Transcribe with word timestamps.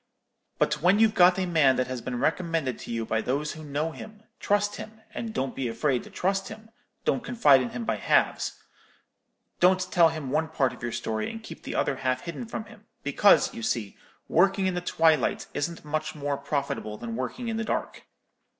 But 0.57 0.81
when 0.81 0.97
you've 0.97 1.13
got 1.13 1.37
a 1.37 1.45
man 1.45 1.75
that 1.75 1.85
has 1.85 2.01
been 2.01 2.17
recommended 2.19 2.79
to 2.79 2.91
you 2.91 3.05
by 3.05 3.21
those 3.21 3.51
who 3.51 3.63
know 3.63 3.91
him, 3.91 4.23
trust 4.39 4.77
him, 4.77 4.99
and 5.13 5.31
don't 5.31 5.55
be 5.55 5.67
afraid 5.67 6.03
to 6.03 6.09
trust 6.09 6.47
him, 6.47 6.71
don't 7.05 7.23
confide 7.23 7.61
in 7.61 7.69
him 7.69 7.85
by 7.85 7.97
halves; 7.97 8.63
don't 9.59 9.79
tell 9.91 10.09
him 10.09 10.31
one 10.31 10.47
part 10.47 10.73
of 10.73 10.81
your 10.81 10.91
story, 10.91 11.29
and 11.29 11.43
keep 11.43 11.61
the 11.61 11.75
other 11.75 11.97
half 11.97 12.21
hidden 12.21 12.47
from 12.47 12.65
him; 12.65 12.87
because, 13.03 13.53
you 13.53 13.61
see, 13.61 13.95
working 14.27 14.65
in 14.65 14.73
the 14.73 14.81
twilight 14.81 15.45
isn't 15.53 15.85
much 15.85 16.15
more 16.15 16.35
profitable 16.35 16.97
than 16.97 17.15
working 17.15 17.47
in 17.47 17.57
the 17.57 17.63
dark. 17.63 18.05